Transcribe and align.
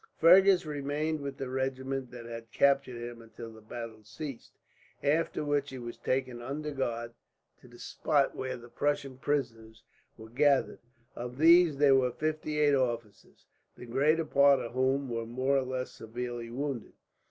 Fergus 0.17 0.65
remained 0.65 1.21
with 1.21 1.37
the 1.37 1.47
regiment 1.47 2.09
that 2.09 2.25
had 2.25 2.51
captured 2.51 2.99
him 2.99 3.21
until 3.21 3.53
the 3.53 3.61
battle 3.61 4.03
ceased; 4.03 4.51
after 5.03 5.45
which 5.45 5.69
he 5.69 5.77
was 5.77 5.95
taken, 5.95 6.41
under 6.41 6.69
a 6.69 6.71
guard, 6.71 7.13
to 7.59 7.67
the 7.67 7.77
spot 7.77 8.35
where 8.35 8.57
the 8.57 8.67
Prussian 8.67 9.19
prisoners 9.19 9.83
were 10.17 10.29
gathered. 10.31 10.79
Of 11.15 11.37
these 11.37 11.77
there 11.77 11.93
were 11.93 12.09
fifty 12.11 12.57
eight 12.57 12.73
officers, 12.73 13.45
the 13.77 13.85
greater 13.85 14.25
part 14.25 14.59
of 14.59 14.71
whom 14.71 15.07
were 15.07 15.27
more 15.27 15.55
or 15.55 15.61
less 15.65 15.91
severely 15.91 16.49
wounded. 16.49 16.93